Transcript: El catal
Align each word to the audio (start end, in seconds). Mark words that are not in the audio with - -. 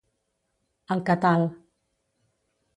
El 0.95 1.05
catal 1.11 1.47